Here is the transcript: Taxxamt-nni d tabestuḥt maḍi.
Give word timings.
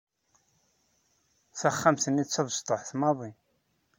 Taxxamt-nni 1.59 2.23
d 2.27 2.29
tabestuḥt 2.29 2.91
maḍi. 2.99 3.31